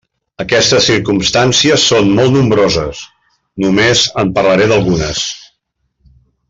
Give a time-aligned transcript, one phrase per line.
[0.43, 3.05] Aquestes circumstàncies són molt nombroses;
[3.67, 5.25] només en parlaré d'algunes.